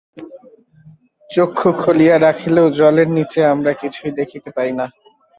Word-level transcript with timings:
চক্ষু 1.29 1.69
খুলিয়া 1.81 2.15
রাখিলেও 2.19 2.67
জলের 2.79 3.09
নীচে 3.17 3.41
আমরা 3.53 3.71
কিছুই 3.81 4.11
দেখিতে 4.19 4.49
পাই 4.55 4.71
না। 4.79 4.85